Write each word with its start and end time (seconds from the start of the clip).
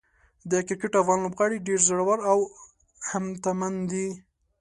د 0.51 0.51
کرکټ 0.67 0.93
افغان 1.01 1.19
لوبغاړي 1.23 1.57
ډېر 1.67 1.79
زړور 1.87 2.19
او 2.31 2.39
همتمن 3.09 3.73
دي. 3.91 4.07